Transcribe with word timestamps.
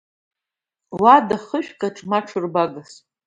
Уада 1.01 1.37
хышәкаҿ 1.45 1.97
ма 2.09 2.19
ҽырбагас… 2.27 2.91